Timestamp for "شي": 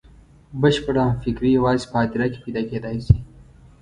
3.05-3.17